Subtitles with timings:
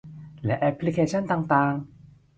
[0.45, 1.73] และแอปพลิเคชันต่างต่าง